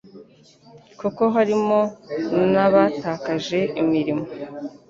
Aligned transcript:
kuko 0.99 1.23
harimo 1.35 1.79
n'abatakaje 2.51 3.59
imirimo 3.81 4.25